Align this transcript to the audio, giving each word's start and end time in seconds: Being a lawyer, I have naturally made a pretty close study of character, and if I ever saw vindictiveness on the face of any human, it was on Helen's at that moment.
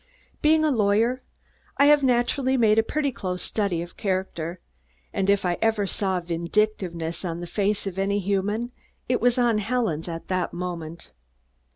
Being 0.41 0.65
a 0.65 0.71
lawyer, 0.71 1.21
I 1.77 1.85
have 1.85 2.01
naturally 2.01 2.57
made 2.57 2.79
a 2.79 2.81
pretty 2.81 3.11
close 3.11 3.43
study 3.43 3.83
of 3.83 3.97
character, 3.97 4.59
and 5.13 5.29
if 5.29 5.45
I 5.45 5.59
ever 5.61 5.85
saw 5.85 6.19
vindictiveness 6.19 7.23
on 7.23 7.39
the 7.39 7.45
face 7.45 7.85
of 7.85 7.99
any 7.99 8.17
human, 8.17 8.71
it 9.07 9.21
was 9.21 9.37
on 9.37 9.59
Helen's 9.59 10.07
at 10.07 10.27
that 10.27 10.53
moment. 10.53 11.11